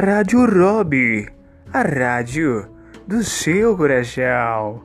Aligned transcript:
Rádio 0.00 0.46
Rob, 0.46 1.26
a 1.72 1.82
rádio 1.82 2.70
do 3.04 3.24
seu 3.24 3.76
coração. 3.76 4.84